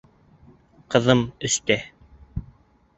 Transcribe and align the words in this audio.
Ҡыҙым 0.95 1.23
өстә 1.51 1.81